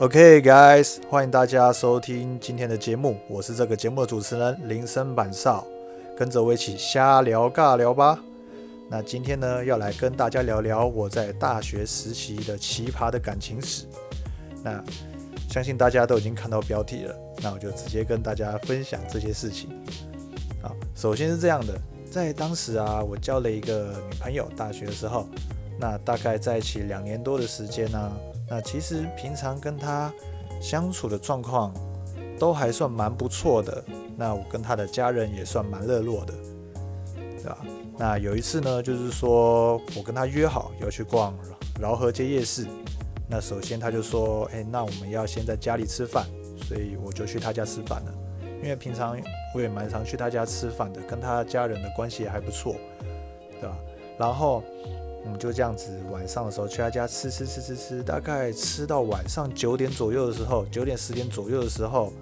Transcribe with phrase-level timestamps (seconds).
[0.00, 5.64] OK, guys，欢迎大家收听今天的节目，我是这个节目的主持人林森板少，
[6.16, 8.18] 跟着我一起瞎聊尬聊吧。
[8.90, 13.86] 那今天呢，要来跟大家聊聊我在大学时期的奇葩的感情史。
[14.64, 14.82] 那
[15.48, 19.70] 相信大家都已经看到标题了，那我就直接跟大家分享这些事情。
[20.60, 21.80] 好，首先是这样的，
[22.10, 25.28] 在当时啊，我交了一个女朋友，大学的时候，
[25.78, 28.12] 那大概在一起两年多的时间呢。
[28.48, 30.12] 那其实平常跟他
[30.60, 31.72] 相处的状况
[32.38, 33.82] 都还算蛮不错的，
[34.16, 36.34] 那我跟他的家人也算蛮热络的，
[37.14, 37.58] 对吧？
[37.96, 41.34] 那有一次呢，就是说我跟他约好要去逛
[41.80, 42.66] 饶河街夜市，
[43.28, 46.26] 那首先他就说，哎，那我们要先在家里吃饭，
[46.68, 48.14] 所以我就去他家吃饭了，
[48.62, 49.18] 因为平常
[49.54, 52.76] 我也蛮常去他家吃饭的，跟他家人的关系也还不错，
[53.60, 53.76] 对吧？
[54.18, 54.62] 然后。
[55.24, 62.12] 我们就这样子，晚上的时候去他家吃吃吃吃吃，大概吃到晚上九点左右的时候，九点十点左右的时候，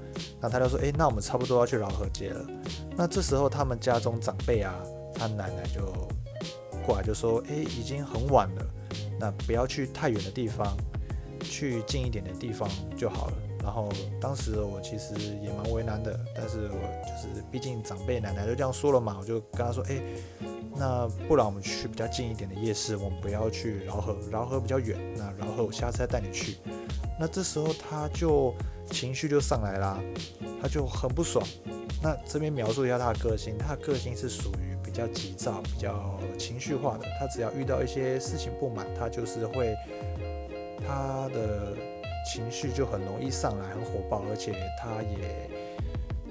[0.41, 2.47] 那他就说：“哎，那我们差不多要去饶河街了。”
[2.97, 4.73] 那这时候他们家中长辈啊，
[5.14, 5.92] 他奶奶就
[6.86, 8.67] 过来就说：“哎，已经很晚了，
[9.19, 10.77] 那不要去太远的地方，
[11.41, 13.33] 去近一点的地方就好了。”
[13.64, 13.89] 然后
[14.20, 20.00] 当时我其实也蛮为难的，但是我就是毕竟长辈奶奶就这样说了嘛，我就跟他说：“哎。”
[20.75, 24.98] 那不然我们去比较近一点的夜市，我们不要去饶河，饶河比较远。
[25.17, 26.56] 那饶河我下次再带你去。
[27.20, 28.55] 那这时候他就
[28.91, 30.01] 情绪就上来啦，
[30.61, 31.47] 他就很不爽。
[32.03, 37.07] 那这边描述一下他的个性，他的个性是属于比较急躁、比较情绪化的。
[37.20, 39.77] 他只要遇到一些事情不满，他就是会
[40.86, 41.77] 他的
[42.33, 45.48] 情绪就很容易上来，很火爆，而且他也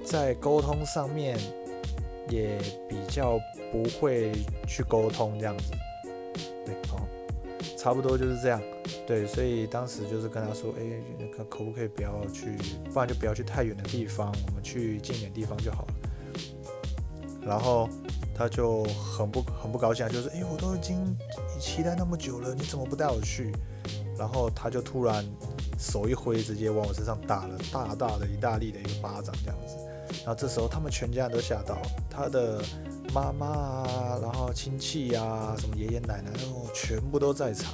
[0.03, 1.37] 在沟通上面。
[2.31, 3.37] 也比较
[3.71, 4.31] 不会
[4.65, 5.73] 去沟通这样子，
[6.65, 7.05] 对，好，
[7.77, 8.61] 差不多就是这样，
[9.05, 10.81] 对，所以当时就是跟他说，哎，
[11.35, 12.55] 可可不可以不要去，
[12.91, 15.93] 不然就不要去太远的地方，我们去近点地方就好了。
[17.43, 17.89] 然后
[18.35, 21.17] 他就很不很不高兴，就是，哎，我都已经
[21.59, 23.51] 期待那么久了，你怎么不带我去？
[24.17, 25.25] 然后他就突然
[25.79, 29.75] 手一挥，直接往我身上打了大大的意大利的一个巴掌，这样子。
[30.19, 31.77] 然后这时候他们全家人都吓到，
[32.09, 32.61] 他的
[33.13, 37.73] 妈妈啊，然后亲戚啊，什么爷爷奶奶哦，全部都在场。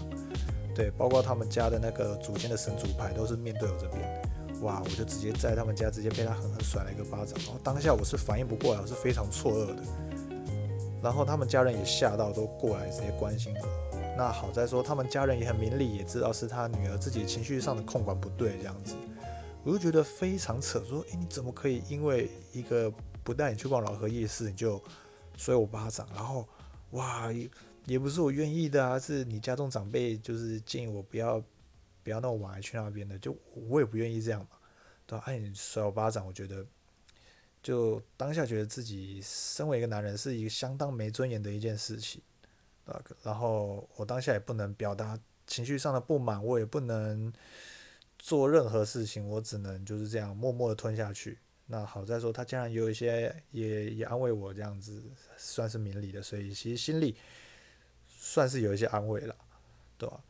[0.76, 4.22] 对，包括他们家的那个祖先的神主牌都是面对我这边。
[4.62, 7.34] 哇，我就直接在他们家直接被他狠狠甩了一个巴掌。
[7.46, 9.84] 然后当下我是反应不过来，我是非常错愕的。
[11.02, 13.68] 然后他们家人也吓到，都过来直接关心我。
[14.18, 18.96] 那好在说他们家人也很明理，也知道是他女儿自己情绪上的控管不对这样子。
[19.68, 22.90] 我就觉得非常扯，说，诶，你怎么可以因为一个
[23.22, 24.82] 不带你去逛老河夜市，你就
[25.36, 26.08] 摔我巴掌？
[26.16, 26.48] 然后，
[26.92, 27.30] 哇，
[27.86, 31.44] 也不是我愿意的啊，是你家中长辈就是建议我不要
[32.02, 33.36] 不要那么晚还去那边的，就
[33.68, 34.48] 我也不愿意这样嘛，
[35.06, 35.24] 对吧？
[35.28, 36.66] 哎，你摔我巴掌，我觉得
[37.62, 42.22] 就当下觉得自己身为一个男人是一个相当没尊严的一件事情，
[42.86, 47.34] 啊，然后我当下也不能表达情绪上的不满，我也不能。
[48.20, 51.40] 做任何事情，我只能就是这样默默的吞下去。
[51.70, 55.04] 那好在说，他竟然有一些也也安慰我，这样子
[55.38, 57.16] 算是明理的，所以其实心里
[58.08, 59.36] 算是有一些安慰了，
[59.98, 60.24] 对吧？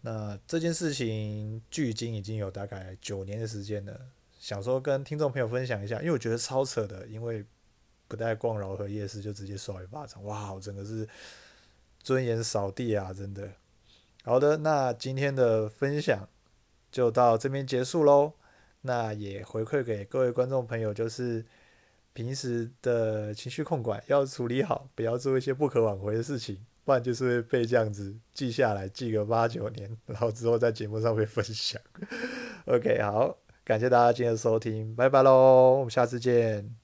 [0.00, 4.00] 那这件事情距今已经有大概九年的时间了，
[4.40, 7.44] 想说跟听众朋友分享一下，因为我觉得超扯的，因为
[8.08, 11.08] 不带逛饶河夜市就直接甩一巴掌，哇，整个是
[12.02, 13.48] 尊严扫地啊，真的。
[14.24, 16.28] 好的，那今天的分享。
[16.90, 18.32] 就到这边结束喽。
[18.82, 21.44] 那也回馈给各位观众朋友，就是
[22.12, 31.80] 平时的情绪控管要处理好，不要做一些不可挽回的事情，不然就是会被这样子记下来，记个八九年，然后之后在节目上会分享。
[32.64, 36.79] OK，好，感谢大家今天的收听，拜拜喽，我们下次见。